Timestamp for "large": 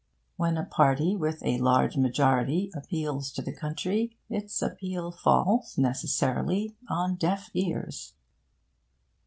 1.59-1.95